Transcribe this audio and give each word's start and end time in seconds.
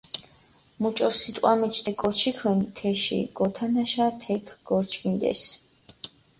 მუჭო 0.81 1.09
სიტყვა 1.17 1.51
მეჩ 1.59 1.75
თე 1.83 1.91
კოჩქჷნ 2.01 2.59
თეში, 2.77 3.19
გოთანაშა 3.37 4.07
თექ 4.21 4.45
გორჩქინდეს. 4.67 5.41